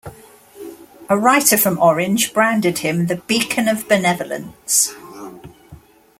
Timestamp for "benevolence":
3.87-4.95